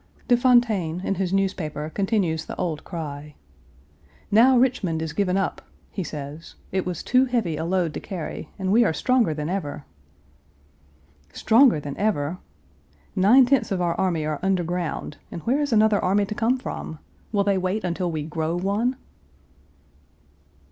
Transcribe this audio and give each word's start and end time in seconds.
De 0.27 0.35
Fontaine, 0.35 1.01
in 1.01 1.13
his 1.13 1.31
newspaper, 1.31 1.91
continues 1.93 2.45
the 2.45 2.55
old 2.55 2.83
cry. 2.83 3.35
"Now 4.31 4.57
Richmond 4.57 4.99
is 4.99 5.13
given 5.13 5.37
up," 5.37 5.61
he 5.91 6.03
says, 6.03 6.55
"it 6.71 6.87
was 6.87 7.03
too 7.03 7.25
heavy 7.25 7.55
a 7.55 7.63
load 7.65 7.93
to 7.93 7.99
carry, 7.99 8.49
and 8.57 8.71
we 8.71 8.83
are 8.83 8.93
stronger 8.93 9.35
than 9.35 9.47
ever." 9.47 9.85
"Stronger 11.33 11.79
than 11.79 11.95
ever?" 11.97 12.39
Nine 13.15 13.45
tenths 13.45 13.71
of 13.71 13.79
our 13.79 13.93
army 13.93 14.25
are 14.25 14.39
under 14.41 14.63
ground 14.63 15.17
and 15.29 15.43
where 15.43 15.61
is 15.61 15.71
another 15.71 16.03
army 16.03 16.25
to 16.25 16.33
come 16.33 16.57
from? 16.57 16.97
Will 17.31 17.43
they 17.43 17.59
wait 17.59 17.83
until 17.83 18.09
we 18.09 18.23
grow 18.23 18.55
one? 18.57 18.95